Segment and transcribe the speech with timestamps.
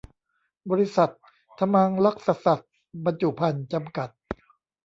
[0.71, 1.11] บริษัท
[1.57, 2.71] ถมังรักษสัตว์
[3.05, 4.09] บรรจุภัณฑ์ จำกัด